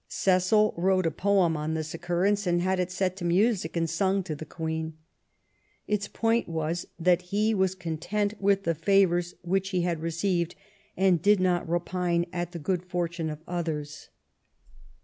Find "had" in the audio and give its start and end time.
2.59-2.79, 9.83-9.99